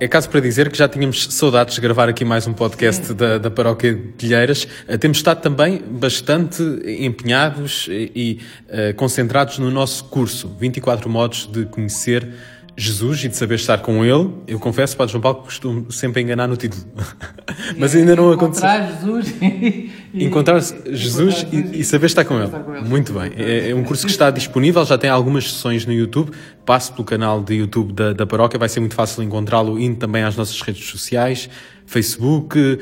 [0.00, 3.36] É caso para dizer que já tínhamos saudades de gravar aqui mais um podcast da,
[3.36, 4.62] da Paróquia de Ilheiras.
[4.88, 11.46] Uh, temos estado também bastante empenhados e, e uh, concentrados no nosso curso 24 modos
[11.46, 12.28] de conhecer
[12.76, 14.32] Jesus e de saber estar com Ele.
[14.46, 16.84] Eu confesso, Padre João Paulo, que costumo sempre enganar no título.
[17.76, 18.68] Mas ainda não aconteceu.
[18.68, 19.34] Encontrar Jesus
[20.14, 22.50] Encontrar Jesus e, e, saber estar com ele.
[22.86, 23.32] Muito bem.
[23.36, 26.32] É, é, um curso que está disponível, já tem algumas sessões no YouTube.
[26.64, 30.22] Passe pelo canal de YouTube da, da paróquia, vai ser muito fácil encontrá-lo indo também
[30.22, 31.48] às nossas redes sociais.
[31.88, 32.80] Facebook, uh,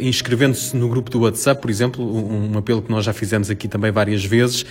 [0.00, 3.92] inscrevendo-se no grupo do WhatsApp, por exemplo, um, apelo que nós já fizemos aqui também
[3.92, 4.66] várias vezes, uh,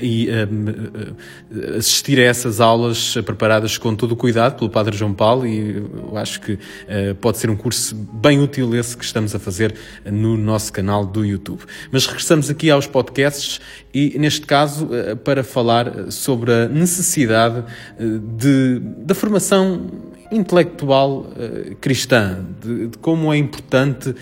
[0.00, 5.46] e uh, assistir a essas aulas preparadas com todo o cuidado pelo Padre João Paulo,
[5.46, 6.58] e eu acho que
[7.20, 9.74] pode ser um curso bem útil esse que estamos a fazer
[10.10, 11.60] no nosso canal do YouTube.
[11.92, 13.60] Mas regressamos aqui aos podcasts
[14.06, 14.88] e, neste caso,
[15.24, 17.64] para falar sobre a necessidade
[18.36, 19.86] de, da formação
[20.30, 21.26] intelectual
[21.80, 24.14] cristã, de, de, como é importante,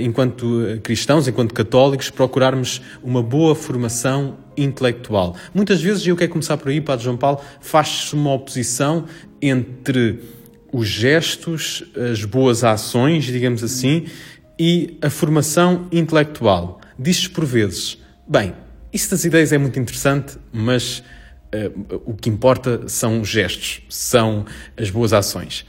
[0.00, 5.36] enquanto cristãos, enquanto católicos, procurarmos uma boa formação intelectual.
[5.54, 9.04] Muitas vezes, e eu quero começar por aí, Padre João Paulo, faz-se uma oposição
[9.40, 10.20] entre
[10.72, 14.06] os gestos, as boas ações, digamos assim,
[14.58, 16.80] e a formação intelectual.
[16.98, 18.52] Diz-se por vezes, bem,
[18.92, 21.02] isso das ideias é muito interessante, mas
[21.48, 24.44] Uh, o que importa são os gestos, são
[24.76, 25.64] as boas ações.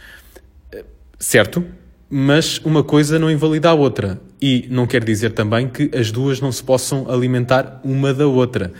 [0.73, 0.83] Uh,
[1.17, 1.65] certo?
[2.09, 4.19] Mas uma coisa não invalida a outra.
[4.41, 8.73] E não quer dizer também que as duas não se possam alimentar uma da outra.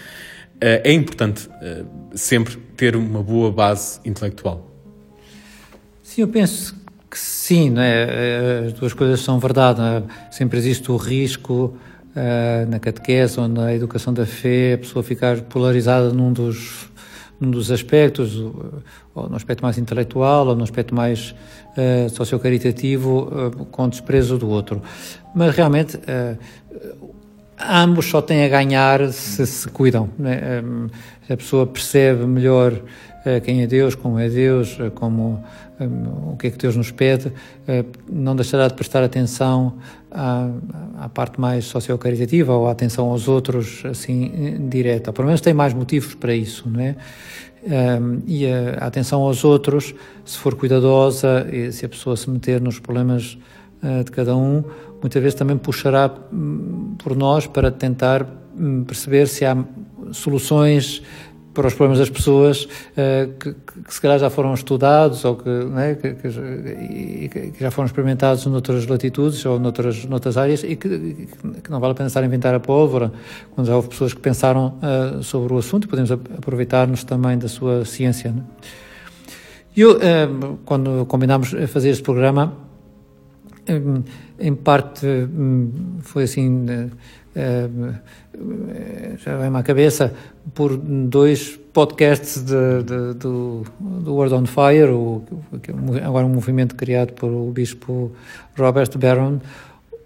[0.56, 1.48] Uh, é importante
[2.14, 4.70] sempre ter uma boa base intelectual.
[6.04, 6.76] Sim, eu penso
[7.10, 8.66] que sim, não é?
[8.68, 9.80] as duas coisas são verdade.
[9.82, 10.04] É?
[10.32, 11.78] Sempre existe o risco
[12.68, 16.90] na catequese ou na educação da fé a pessoa ficar polarizada num dos
[17.40, 18.36] num dos aspectos,
[19.16, 21.34] ou no aspecto mais intelectual, ou no aspecto mais
[21.78, 24.82] uh, sociocaritativo, uh, com desprezo do outro.
[25.34, 26.38] Mas realmente, uh,
[27.58, 30.10] ambos só têm a ganhar se se cuidam.
[30.18, 30.62] Né?
[31.30, 32.74] A pessoa percebe melhor
[33.44, 35.44] quem é Deus, como é Deus, como
[35.80, 37.32] um, o que é que Deus nos pede,
[38.10, 39.76] não deixará de prestar atenção
[40.12, 40.50] à,
[40.98, 45.14] à parte mais sociocaritativa ou à atenção aos outros, assim, direta.
[45.14, 46.96] Pelo menos tem mais motivos para isso, não é?
[47.62, 49.94] Um, e a, atenção aos outros,
[50.24, 53.38] se for cuidadosa, e se a pessoa se meter nos problemas
[53.82, 54.64] de cada um,
[55.02, 58.26] muitas vezes também puxará um, por nós para tentar
[58.58, 59.58] um, perceber se há
[60.12, 61.02] soluções
[61.60, 63.54] para os problemas das pessoas uh, que,
[63.84, 68.88] que, se calhar já foram estudados ou que, né, que, que, já foram experimentados noutras
[68.88, 71.28] latitudes ou noutras, noutras áreas e que,
[71.70, 73.12] não vale a pena estar a inventar a pólvora,
[73.54, 77.50] quando já houve pessoas que pensaram uh, sobre o assunto e podemos aproveitar-nos também da
[77.50, 78.32] sua ciência.
[78.32, 78.42] Né?
[79.76, 82.54] Eu, uh, quando combinámos fazer este programa,
[84.40, 85.06] em parte
[86.04, 86.66] foi assim
[89.18, 90.14] já vem-me à cabeça,
[90.54, 95.24] por dois podcasts de, de, do, do Word on Fire, o,
[96.04, 98.12] agora um movimento criado pelo bispo
[98.58, 99.40] Robert Barron.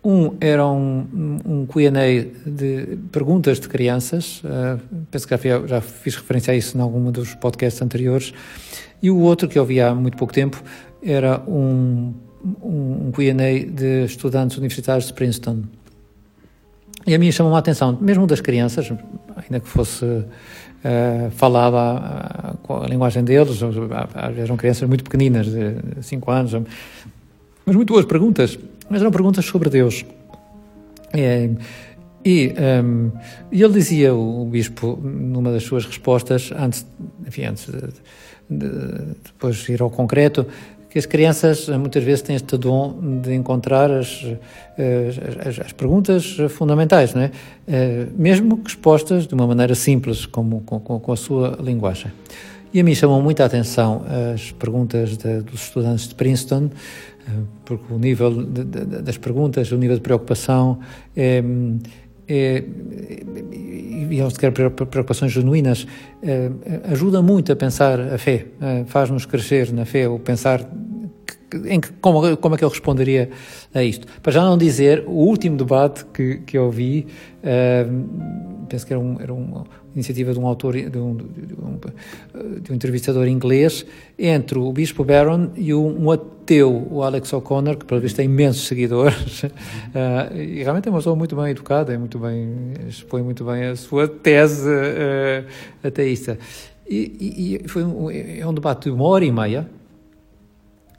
[0.06, 4.78] Um era um, um Q&A de perguntas de crianças, uh,
[5.10, 8.34] penso que já, já fiz referência a isso em algum dos podcasts anteriores,
[9.02, 10.62] e o outro, que eu vi há muito pouco tempo,
[11.02, 12.14] era um,
[12.62, 15.64] um, um Q&A de estudantes universitários de Princeton.
[17.06, 18.92] E a mim chamou a atenção, mesmo das crianças,
[19.36, 23.60] ainda que fosse uh, falada com a linguagem deles,
[24.38, 26.54] eram crianças muito pequeninas, de 5 anos,
[27.66, 28.58] mas muito boas perguntas,
[28.90, 30.06] mas eram perguntas sobre Deus.
[31.14, 31.50] É,
[32.26, 32.54] e,
[32.84, 33.12] um,
[33.52, 36.86] e ele dizia, o, bispo, numa das suas respostas, antes,
[37.28, 37.82] enfim, antes de,
[38.50, 40.46] de depois ir ao concreto,
[40.94, 44.24] que as crianças eh, muitas vezes têm este dom de encontrar as,
[44.78, 45.10] eh,
[45.44, 47.32] as, as perguntas fundamentais, não é?
[47.68, 52.12] Eh, mesmo expostas de uma maneira simples, como com, com a sua linguagem.
[52.72, 54.04] E a mim chamam muita atenção
[54.36, 56.70] as perguntas de, dos estudantes de Princeton,
[57.66, 60.80] porque o nível de, de, das perguntas, o nível de preocupação
[61.16, 61.44] é,
[62.28, 62.64] é,
[64.14, 65.86] e eles querem preocupações genuínas,
[66.22, 66.50] é,
[66.92, 70.62] ajuda muito a pensar a fé, é, faz-nos crescer na fé, o pensar
[71.66, 73.30] em que, como, como é que ele responderia
[73.74, 74.08] a isto.
[74.22, 77.08] Para já não dizer, o último debate que, que eu vi,
[77.40, 82.60] uh, penso que era, um, era uma iniciativa de um autor, de um, de um,
[82.62, 83.86] de um entrevistador inglês,
[84.18, 88.26] entre o Bispo Barron e um, um ateu, o Alex O'Connor, que pelo visto tem
[88.26, 89.50] imensos seguidores, uh,
[90.36, 93.76] e realmente é uma pessoa muito bem educada, é muito bem, expõe muito bem a
[93.76, 96.38] sua tese uh, ateísta.
[96.90, 99.68] E, e, e foi um, é um debate de uma hora e meia,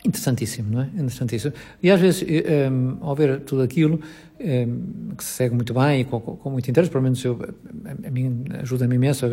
[0.05, 0.87] interessantíssimo, não é?
[0.87, 1.55] Interessantíssimo.
[1.83, 2.23] E às vezes,
[2.71, 3.99] um, ao ver tudo aquilo,
[4.39, 7.39] um, que se segue muito bem e com, com muito interesse, pelo menos eu,
[7.87, 9.31] a, a mim ajuda-me imenso a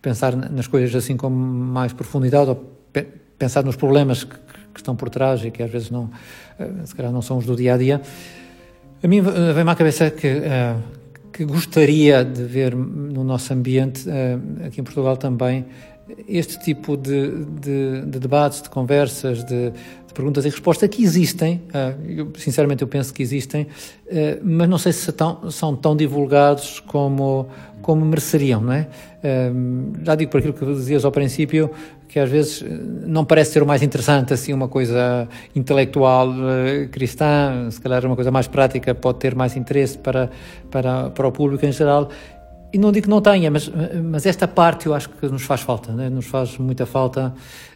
[0.00, 2.56] pensar nas coisas assim com mais profundidade, ou
[2.92, 3.06] pe
[3.38, 6.10] pensar nos problemas que, que, estão por trás e que às vezes não,
[6.84, 8.02] se calhar não são os do dia a dia.
[9.00, 10.82] A mim vem-me à cabeça que, uh,
[11.32, 15.66] que gostaria de ver no nosso ambiente, uh, aqui em Portugal também,
[16.28, 21.62] este tipo de, de, de debates, de conversas, de, de, perguntas e respostas que existem,
[21.68, 23.68] uh, eu, sinceramente eu penso que existem,
[24.42, 27.46] mas não sei se tão, são tão divulgados como,
[27.80, 28.88] como mereceriam, não é?
[30.02, 31.70] já digo por aquilo que dizias ao princípio,
[32.08, 32.64] que às vezes
[33.06, 36.32] não parece ser o mais interessante, assim, uma coisa intelectual
[36.90, 40.30] cristã, se calhar uma coisa mais prática pode ter mais interesse para,
[40.70, 42.08] para, para o público em geral.
[42.70, 43.70] E não digo que não tenha, mas,
[44.04, 46.10] mas esta parte eu acho que nos faz falta, né?
[46.10, 47.32] nos faz muita falta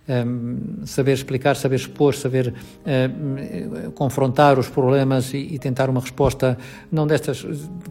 [0.06, 6.00] um, ehm, saber explicar, saber expor, saber uh, confrontar os problemas e, e, tentar uma
[6.00, 6.58] resposta,
[6.90, 7.42] não destas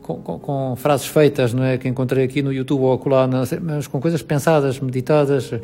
[0.01, 3.27] com, com, com, frases feitas, não é, que encontrei aqui no YouTube ou acolá,
[3.61, 5.59] mas com coisas pensadas, meditadas, uh,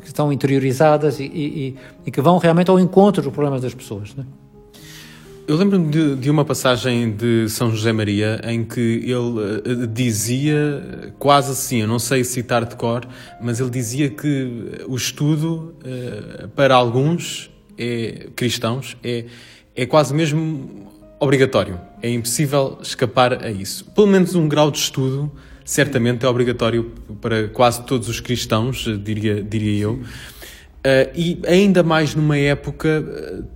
[0.00, 1.76] que estão interiorizadas e, e,
[2.06, 4.14] e, que vão realmente ao encontro dos problemas das pessoas.
[4.14, 4.49] Não é?
[5.50, 11.12] Eu lembro-me de, de, uma passagem de São José Maria em que ele uh, dizia,
[11.18, 13.04] quase assim, eu não sei citar de cor,
[13.42, 19.24] mas ele dizia que o estudo, uh, para alguns é, cristãos, é,
[19.74, 20.88] é quase mesmo
[21.18, 21.80] obrigatório.
[22.00, 23.86] É impossível escapar a isso.
[23.86, 25.32] Pelo menos um grau de estudo,
[25.64, 29.94] certamente, é obrigatório para quase todos os cristãos, diria, diria eu.
[29.94, 33.04] Uh, e ainda mais numa época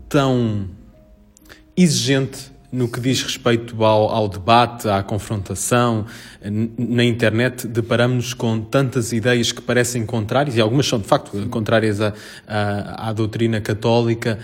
[0.08, 0.68] tão
[1.76, 6.06] exigente no que diz respeito ao, ao, debate, à confrontação.
[6.76, 12.00] Na internet deparamos-nos com tantas ideias que parecem contrárias, e algumas são de facto contrárias
[12.00, 12.12] à,
[12.46, 14.40] à, à doutrina católica.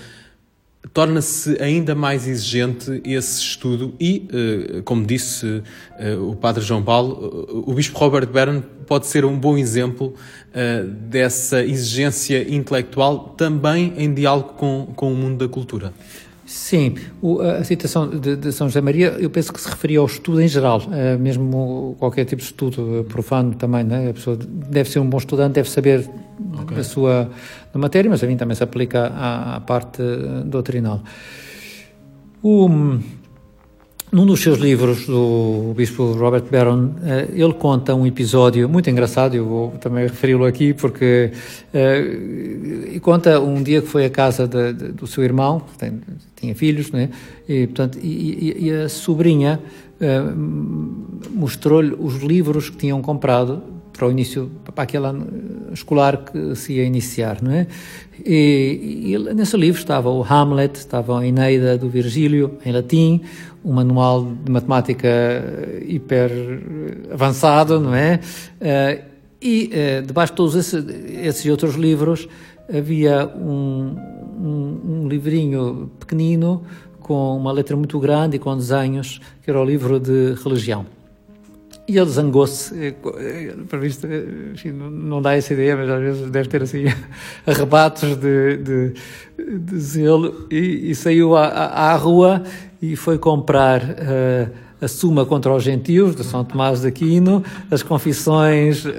[0.94, 5.62] Torna-se ainda mais exigente esse estudo e, eh, como disse
[5.98, 10.14] eh, o Padre João Paulo, o Bispo Robert Barron pode ser um bom exemplo
[10.54, 15.92] eh, dessa exigência intelectual também em diálogo com, com o mundo da cultura.
[16.50, 20.06] Sim, o, a citação de, de, São José Maria, eu penso que se referia ao
[20.06, 24.10] estudo em geral, uh, mesmo qualquer tipo de estudo profano também, né?
[24.10, 26.10] a pessoa deve ser um bom estudante, deve saber
[26.60, 26.76] okay.
[26.76, 27.30] da sua
[27.72, 30.02] matéria, mas a mim também se aplica à, à parte
[30.44, 31.04] doutrinal.
[32.42, 32.68] O,
[34.12, 39.36] num dos seus livros, do bispo Robert Barron, eh, ele conta um episódio muito engraçado,
[39.36, 41.30] eu vou também referi-lo aqui, porque
[41.72, 46.00] uh, conta um dia que foi à casa de, de, do seu irmão, tem,
[46.34, 47.08] tinha filhos, né?
[47.48, 49.60] e, portanto, e, e, e a sobrinha
[50.00, 53.62] uh, mostrou-lhe os livros que tinham comprado
[54.00, 55.26] para o início, para aquele ano
[55.74, 57.66] escolar que se ia iniciar, não é?
[58.24, 63.20] E, e nesse livro estava o Hamlet, estava a Eneida do Virgílio, em latim,
[63.62, 65.06] um manual de matemática
[65.86, 66.30] hiper
[67.12, 68.20] avançado, não é?
[69.42, 69.70] E
[70.06, 70.82] debaixo de todos esses,
[71.22, 72.26] esses outros livros
[72.74, 73.96] havia um,
[74.38, 76.62] um, um livrinho pequenino
[77.00, 80.86] com uma letra muito grande e com desenhos, que era o livro de religião.
[81.90, 86.00] E ele zangou-se, eh, eh, para visto, eh, enfim, não dá essa ideia, mas às
[86.00, 86.84] vezes deve ter assim
[87.44, 88.94] arrebatos de, de,
[89.58, 90.46] de zelo.
[90.52, 92.44] E, e saiu à, à, rua
[92.80, 97.42] e foi comprar uh, a Suma contra os Gentios, de São Tomás de Aquino,
[97.72, 98.92] as Confissões de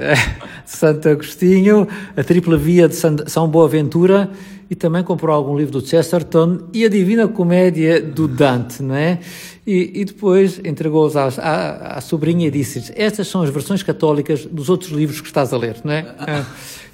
[0.65, 4.29] Santo Agostinho, a Tripla Via de São Boaventura
[4.71, 9.19] e também comprou algum livro do Chesterton e a Divina Comédia do Dante, não é?
[9.67, 14.45] E, e depois entregou-os à, à, à, sobrinha e disse-lhes: Estas são as versões católicas
[14.45, 16.15] dos outros livros que estás a ler, não é?
[16.17, 16.45] Ah,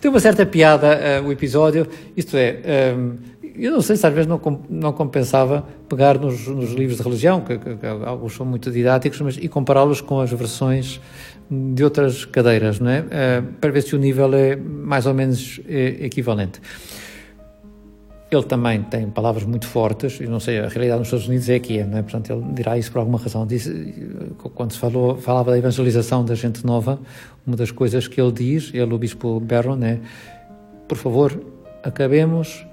[0.01, 2.95] tem uma certa piada uh, o episódio, isto é.
[2.97, 3.15] Um,
[3.55, 7.41] eu não sei se às vezes não, não compensava pegar nos, nos livros de religião,
[7.41, 10.99] que, que, que, alguns são muito didáticos, mas, e compará-los com as versões
[11.49, 13.01] de outras cadeiras, não é?
[13.01, 16.59] Uh, para ver se o nível é mais ou menos é, equivalente.
[18.29, 21.59] Ele também tem palavras muito fortes, e não sei, a realidade nos Estados Unidos é
[21.59, 22.01] que é, não é?
[22.01, 23.47] Portanto, ele dirá isso por alguma razão.
[23.47, 23.95] Disse,
[24.53, 26.99] quando se falou, falava da evangelização da gente nova,
[27.45, 29.99] uma das coisas que ele diz, ele, o Bispo Barron, é:
[30.89, 31.39] por favor,
[31.83, 32.65] acabemos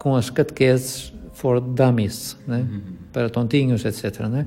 [0.00, 2.66] com as catequeses for dummies, né?
[2.68, 2.80] Uhum.
[3.12, 4.20] para tontinhos, etc.
[4.20, 4.46] Né?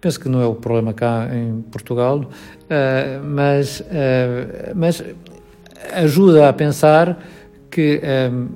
[0.00, 3.84] Penso que não é o problema cá em Portugal, uh, mas, uh,
[4.74, 5.04] mas
[5.92, 7.22] ajuda a pensar
[7.70, 8.00] que
[8.32, 8.48] um,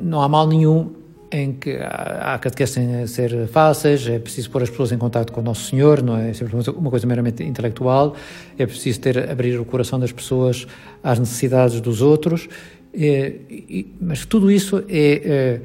[0.00, 1.01] não há mal nenhum
[1.32, 5.40] em que há, catequeses a ser fáceis, é preciso pôr as pessoas em contato com
[5.40, 8.14] o Nosso Senhor, não é sempre uma coisa meramente intelectual,
[8.58, 10.66] é preciso ter, abrir o coração das pessoas
[11.02, 12.48] às necessidades dos outros,
[12.94, 15.60] é, e, mas tudo isso é, é,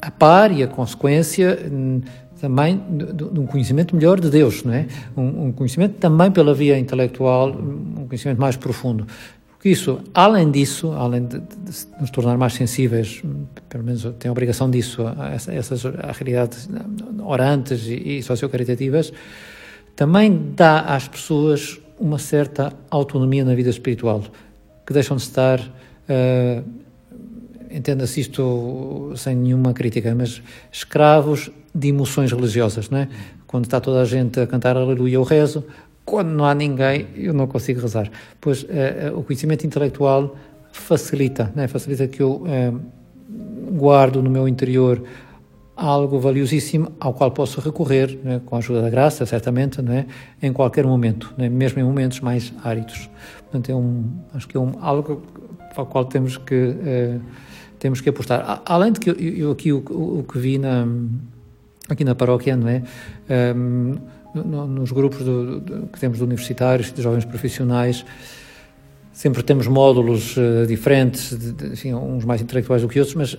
[0.00, 2.00] a par e a consequência hum,
[2.40, 4.86] também de, um conhecimento melhor de Deus, não é?
[5.14, 9.06] Um, um, conhecimento também pela via intelectual, um conhecimento mais profundo.
[9.60, 13.22] Porque isso, além disso, além de, de, nos tornar mais sensíveis,
[13.68, 16.66] pelo menos tem a obrigação disso, a, essas a realidades
[17.22, 19.12] orantes e, e sociocaritativas,
[19.94, 24.24] também dá às pessoas uma certa autonomia na vida espiritual,
[24.86, 26.64] que deixam de estar uh,
[27.70, 30.40] entenda-se isto sem nenhuma crítica, mas
[30.72, 33.08] escravos de emoções religiosas, não é?
[33.46, 35.66] Quando está toda a gente a cantar aleluia eu rezo,
[36.10, 38.10] quando não há ninguém eu não consigo rezar.
[38.40, 38.66] Pois uh,
[39.16, 40.34] o conhecimento intelectual
[40.72, 41.68] facilita, não é?
[41.68, 42.80] Facilita que eu uh,
[43.78, 45.00] guardo no meu interior
[45.76, 48.40] algo valiosíssimo ao qual posso recorrer, é?
[48.44, 50.04] com a ajuda da graça, certamente, não é?
[50.42, 51.48] em qualquer momento, é?
[51.48, 53.08] mesmo em momentos mais áridos.
[53.38, 55.22] Portanto, é um, acho que é um, algo
[55.72, 57.20] para o qual temos que uh,
[57.78, 58.62] temos que apostar.
[58.66, 60.86] Além de que eu, eu aqui o, o, que vi na,
[61.88, 62.82] aqui na paróquia, não é?
[63.56, 63.94] Um,
[64.34, 68.04] no, nos grupos do, do, que temos de universitários, de jovens profissionais,
[69.12, 73.38] sempre temos módulos uh, diferentes, de, de, uns mais intelectuais do que outros, mas,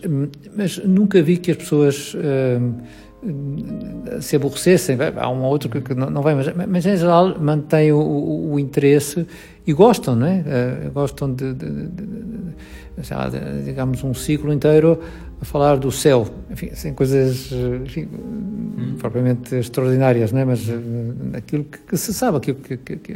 [0.55, 4.98] mas nunca vi que as pessoas uh, se aborrecessem.
[5.17, 8.00] Há um ou outro que, que não, não vai, mas, mas, em geral mantêm o,
[8.00, 9.25] o, o, interesse
[9.65, 10.43] e gostam, não é?
[10.88, 12.12] Uh, gostam de, de, de
[13.01, 13.29] já,
[13.63, 15.00] digamos, um ciclo inteiro
[15.41, 17.51] a falar do céu, enfim, sem coisas
[17.83, 18.95] enfim, hum.
[19.00, 20.45] propriamente extraordinárias, não é?
[20.45, 20.74] mas uh,
[21.33, 23.13] aquilo que, que, se sabe, aquilo que, que, que,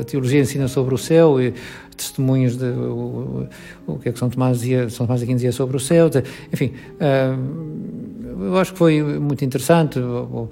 [0.00, 1.52] a teologia ensina sobre o céu e
[1.96, 3.48] testemunhos de o,
[3.84, 6.08] o, que é que São Tomás dizia, São Tomás de Aquino dizia sobre o céu,
[6.52, 9.98] enfim, uh, eu acho que foi muito interessante.
[9.98, 10.48] O,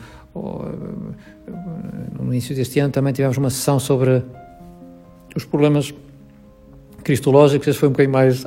[2.19, 4.23] no início deste ano também tivemos uma sessão sobre
[5.35, 5.93] os problemas
[7.09, 8.47] cristológicos, esse foi um bocadinho mais,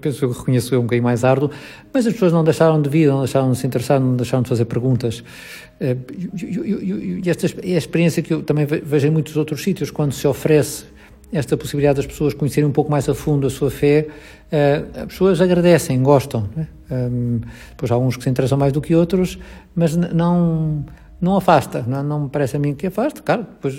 [0.00, 1.50] penso que reconheço um bocadinho mais árduo,
[1.92, 4.48] mas as pessoas não deixaram de vir, não deixaram de se interessar, não deixaram de
[4.48, 5.24] fazer perguntas.
[5.80, 5.96] Eh,
[7.24, 10.24] e esta é a experiência que eu também vejo em muitos outros sítios, quando se
[10.26, 10.84] oferece
[11.32, 14.06] esta possibilidade das pessoas conhecerem um pouco mais a fundo a sua fé,
[14.52, 16.48] eh, as pessoas agradecem, gostam.
[17.70, 19.36] Depois há uns que se interessam mais do que outros,
[19.74, 20.84] mas não
[21.24, 23.74] não afasta, não, não me parece a mim que afasta, claro, pois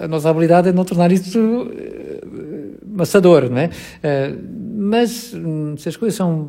[0.00, 1.70] a nossa habilidade é não tornar isto
[2.86, 3.70] maçador, não é?
[4.02, 4.34] Eh,
[4.76, 6.48] mas hum, se as coisas são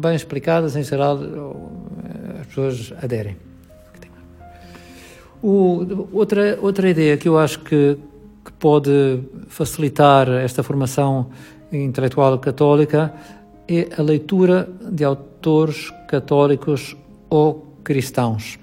[0.00, 1.18] bem explicadas, em geral,
[2.40, 3.36] as pessoas aderem.
[5.42, 7.96] O, outra, outra ideia que eu acho que,
[8.44, 11.30] que pode facilitar esta formação
[11.72, 13.12] intelectual católica
[13.66, 16.94] é a leitura de autores católicos
[17.30, 18.58] ou cristãos.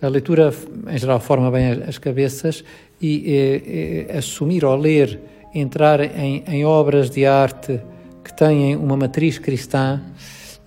[0.00, 0.52] A leitura,
[0.88, 2.62] em geral, forma bem as cabeças
[3.00, 5.20] e é, é, assumir ou ler
[5.54, 7.80] entrar em, em obras de arte
[8.22, 10.00] que têm uma matriz cristã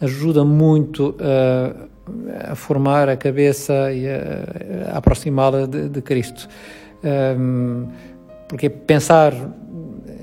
[0.01, 6.49] ajuda muito a, a formar a cabeça e a, a aproximá-la de, de, Cristo.
[7.03, 7.87] Um,
[8.49, 9.33] porque pensar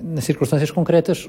[0.05, 1.29] nas circunstâncias concretas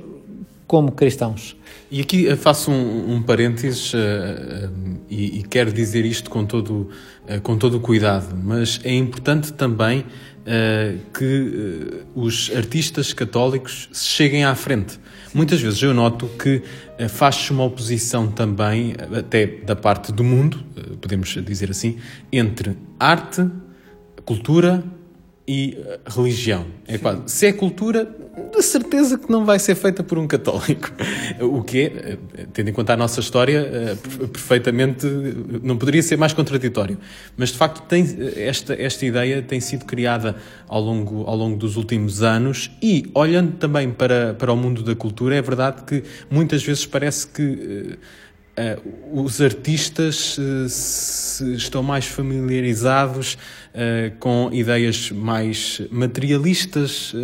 [0.70, 1.58] como cristãos.
[1.90, 6.92] E aqui faço um, um parênteses uh, uh, e, e, quero dizer isto com todo,
[7.28, 14.54] uh, com todo cuidado, mas é importante também uh, que os artistas católicos cheguem à
[14.54, 15.00] frente.
[15.34, 16.62] Muitas vezes eu noto que
[17.10, 20.64] faz-se uma oposição também, até da parte do mundo,
[21.02, 21.98] podemos dizer assim,
[22.32, 23.48] entre arte,
[24.24, 24.84] cultura
[25.52, 25.76] e
[26.06, 26.68] religião.
[26.88, 28.08] É quase, se é cultura,
[28.56, 30.92] de certeza que não vai ser feita por um católico.
[31.42, 32.18] O que é,
[32.54, 33.96] tendo em conta a nossa história, eh,
[34.28, 35.06] perfeitamente
[35.64, 36.98] não poderia ser mais contraditório.
[37.38, 40.36] Mas de facto tem, esta, esta ideia tem sido criada
[40.68, 44.96] ao longo, ao longo dos últimos anos e olhando também para, para o mundo da
[44.96, 47.98] cultura, é verdade que muitas vezes parece que
[48.60, 57.16] Uh, os artistas uh, estão mais familiarizados uh, com ideias mais materialistas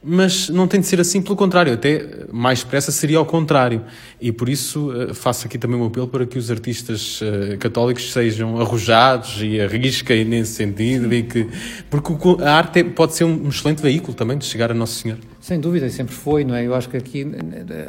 [0.00, 3.84] mas não tem de ser assim, pelo contrário, até mais depressa seria ao contrário.
[4.20, 7.18] E por isso faço aqui também um apelo para que os artistas
[7.58, 11.48] católicos sejam arrojados e arrisquem nesse sentido, e que,
[11.90, 12.12] porque
[12.44, 15.18] a arte pode ser um excelente veículo também de chegar a Nosso Senhor.
[15.48, 16.66] Sem dúvida, sempre foi, não é?
[16.66, 17.26] Eu acho que aqui,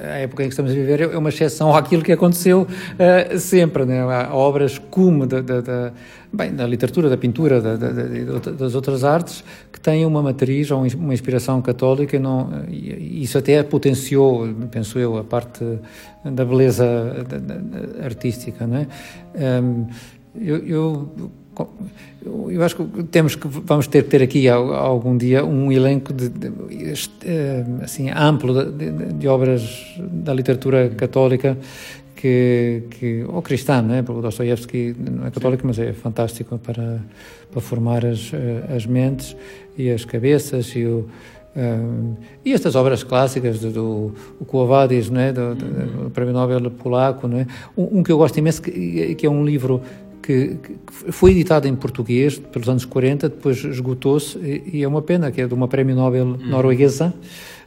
[0.02, 3.84] a época em que estamos a viver, é uma exceção àquilo que aconteceu uh, sempre,
[3.84, 4.00] né?
[4.00, 5.92] Há obras como da, da, da,
[6.32, 11.14] bem, da literatura, da pintura, da, das outras artes, que têm uma matriz ou uma
[11.14, 15.62] inspiração católica, e não, e isso até potenciou, penso eu, a parte
[16.24, 16.88] da beleza
[18.02, 18.88] artística, não é?
[19.62, 19.86] Um,
[20.34, 21.32] eu, eu
[22.26, 26.30] eu acho que temos que vamos ter que ter aqui algum dia um elenco de,
[26.30, 26.52] de,
[27.82, 31.58] assim amplo de, de, obras da literatura católica
[32.16, 34.02] que, que ou cristã, né?
[34.02, 37.00] porque Dostoiévski não é católico, mas é fantástico para,
[37.50, 38.32] para formar as,
[38.76, 39.36] as mentes
[39.78, 41.08] e as cabeças e o,
[41.56, 47.28] um, e estas obras clássicas do, do o né, do, do, do Prémio Nobel polaco,
[47.28, 49.82] né, um, um, que eu gosto imenso, que, que é um livro
[50.22, 55.02] que, que, foi editado em português pelos anos 40, depois esgotou-se, e, e, é uma
[55.02, 56.48] pena, que é de uma Prémio Nobel uhum.
[56.48, 57.14] norueguesa,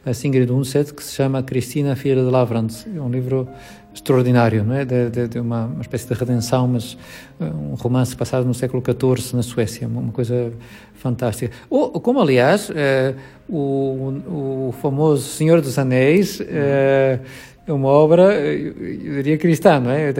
[0.04, 2.86] a Sigrid Undset, que se chama Cristina Filha de Lavrans.
[2.92, 3.48] É um livro
[3.94, 4.84] extraordinário, não é?
[4.84, 6.94] De, de, de uma, uma, espécie de redenção, mas
[7.38, 10.52] uh, um romance passado no século XIV na Suécia, uma, uma coisa
[10.94, 11.54] fantástica.
[11.70, 13.14] Ou, como, aliás, uh,
[13.48, 16.40] o, o famoso Senhor dos Anéis.
[16.40, 17.20] Uh, é
[17.68, 20.12] uma obra, eu diria cristã, não é?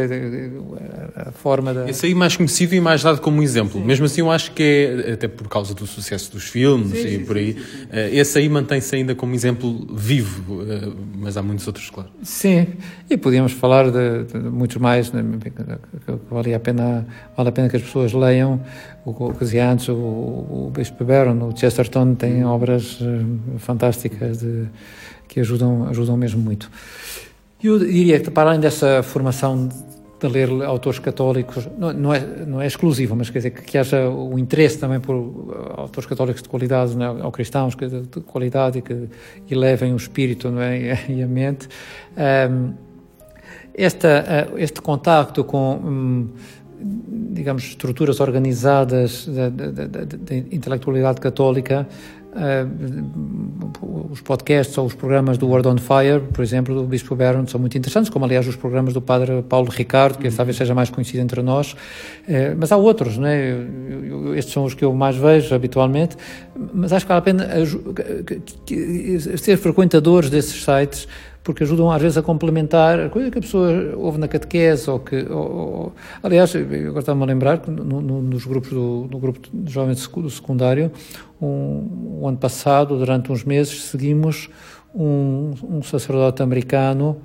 [1.16, 1.90] A forma da...
[1.90, 3.80] Esse aí mais conhecido e mais dado como exemplo.
[3.80, 3.86] Sim.
[3.86, 4.62] Mesmo assim, eu acho que
[5.06, 7.56] é, até por causa do sucesso dos filmes sim, e sim, por aí,
[7.90, 12.10] eh, esse aí mantém-se ainda como exemplo vivo, eh, mas há muitos outros, claro.
[12.22, 12.68] Sim,
[13.10, 15.24] e podíamos falar de, de muitos mais, né?
[15.42, 17.06] que vale a pena,
[17.36, 18.60] vale a pena que as pessoas leiam,
[19.04, 24.66] o Casiantes, o, o Bispo Barron, o Chesterton, têm obras eh, fantásticas de,
[25.26, 26.70] que ajudam, ajudam mesmo muito.
[27.62, 32.60] Eu diria que, para além dessa formação de ler autores católicos, não, não, é, não
[32.60, 36.42] é exclusivo, mas quer dizer que, que haja o interesse também por uh, autores católicos
[36.42, 39.08] de qualidade, não é, ou cristãos de qualidade que
[39.48, 41.68] elevem o espírito não é, e a mente.
[42.50, 42.74] Um,
[43.74, 46.28] esta, uh, este contacto com, um,
[47.32, 49.46] digamos, estruturas organizadas da
[50.50, 51.86] intelectualidade católica
[52.32, 57.46] Uh, os podcasts ou os programas do Word on Fire, por exemplo, do Bispo Barron,
[57.46, 60.34] são muito interessantes, como aliás os programas do Padre Paulo Ricardo, que uhum.
[60.34, 63.50] talvez seja mais conhecido entre nós, uh, mas há outros, né?
[63.50, 66.16] Eu, eu, estes são os que eu mais vejo habitualmente,
[66.72, 67.48] mas acho que vale a pena
[69.36, 71.06] ser frequentadores desses sites
[71.42, 75.00] porque ajudam às vezes a complementar a coisa que a pessoa ouve na catequese ou
[75.00, 79.72] que, ou, ou, aliás, agora estava-me lembrar que no, no, nos grupos do, grupo de
[79.72, 80.90] jovens do secundário,
[81.40, 84.48] um, um ano passado, durante uns meses, seguimos
[84.94, 87.20] um, um sacerdote americano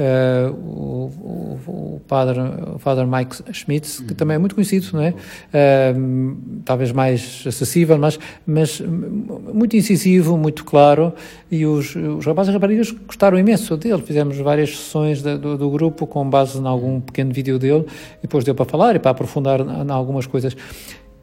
[0.00, 2.40] Uh, o, o, o, padre,
[2.74, 5.10] o Father Mike Schmitz, que também é muito conhecido, não é?
[5.10, 11.12] Uh, talvez mais acessível, mas, mas muito incisivo, muito claro,
[11.50, 14.00] e os, os rapazes e raparigas gostaram imenso dele.
[14.00, 17.84] Fizemos várias sessões do, do, grupo com base em algum pequeno vídeo dele,
[18.20, 20.56] e depois deu para falar e para aprofundar em algumas coisas.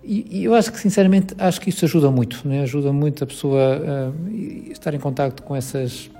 [0.03, 2.61] E, e, eu acho que, sinceramente, acho que isso ajuda muito, né?
[2.61, 6.11] ajuda muito a pessoa uh, estar em contato com essas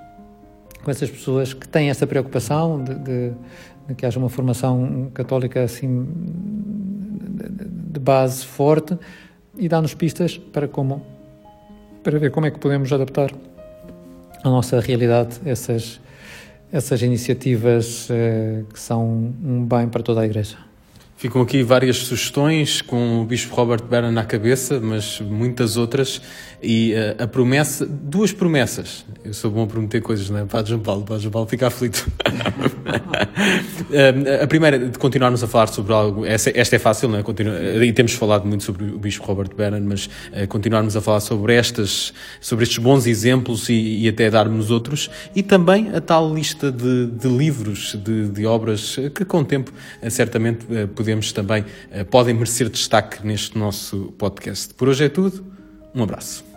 [0.88, 3.34] com essas pessoas que têm essa preocupação de, de,
[3.89, 6.08] de que haja uma formação católica assim
[7.91, 8.97] de, base forte
[9.58, 11.06] e dá-nos pistas para como
[12.02, 13.34] para ver como é que podemos adaptar
[14.41, 16.00] a nossa realidade essas
[16.71, 20.67] essas iniciativas eh, que são um bem para toda a Igreja.
[21.18, 26.22] Ficam aqui várias sugestões com o Bispo Robert Barron na cabeça, mas muitas outras.
[26.62, 29.04] E uh, a promessa, duas promessas.
[29.26, 30.46] Eu sou bom a prometer coisas, não é?
[30.46, 32.08] Padre João Paulo, Padre João Paulo fica aflito.
[32.28, 32.30] uh,
[34.44, 37.24] a primeira, de continuarmos a falar sobre algo, essa, esta é fácil, não é?
[37.24, 40.08] Continua, e temos falado muito sobre o Bispo Robert Barron, mas
[40.50, 45.10] continuarmos a falar sobre, estas, sobre estes bons exemplos e, e, até darmos outros.
[45.36, 49.72] E também a tal lista de, de livros, de, de, obras que com o tempo
[50.10, 50.66] certamente
[51.08, 51.63] podemos também,
[52.12, 54.74] podem merecer destaque neste nosso podcast.
[54.74, 55.46] Por hoje é tudo.
[55.96, 56.57] Um abraço.